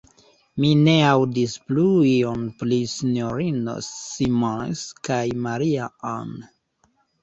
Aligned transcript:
Mi 0.61 0.69
ne 0.87 0.95
aŭdis 1.09 1.53
plu 1.67 1.83
ion 2.13 2.49
pri 2.63 2.81
S-ino 2.95 3.77
Simons 3.93 4.85
kaj 5.07 5.23
Maria-Ann. 5.49 6.39